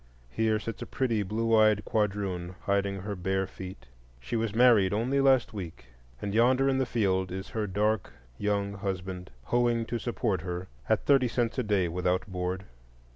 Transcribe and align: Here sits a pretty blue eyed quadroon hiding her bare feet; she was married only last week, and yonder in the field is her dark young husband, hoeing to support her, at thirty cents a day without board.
Here 0.31 0.57
sits 0.57 0.81
a 0.81 0.87
pretty 0.87 1.21
blue 1.21 1.55
eyed 1.55 1.85
quadroon 1.85 2.55
hiding 2.61 2.99
her 3.01 3.15
bare 3.15 3.45
feet; 3.45 3.85
she 4.19 4.35
was 4.35 4.55
married 4.55 4.93
only 4.93 5.21
last 5.21 5.53
week, 5.53 5.89
and 6.19 6.33
yonder 6.33 6.67
in 6.67 6.79
the 6.79 6.87
field 6.87 7.31
is 7.31 7.49
her 7.49 7.67
dark 7.67 8.11
young 8.39 8.73
husband, 8.73 9.29
hoeing 9.43 9.85
to 9.85 9.99
support 9.99 10.41
her, 10.41 10.67
at 10.89 11.05
thirty 11.05 11.27
cents 11.27 11.59
a 11.59 11.63
day 11.63 11.87
without 11.87 12.25
board. 12.25 12.65